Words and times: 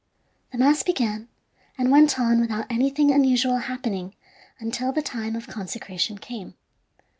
The 0.51 0.57
mass 0.57 0.81
began, 0.81 1.27
and 1.77 1.91
went 1.91 2.19
on 2.19 2.41
without 2.41 2.65
anything 2.71 3.11
unusual 3.11 3.57
happening 3.57 4.15
until 4.57 4.91
the 4.91 5.03
time 5.03 5.35
of 5.35 5.45
consecration 5.45 6.17
came. 6.17 6.55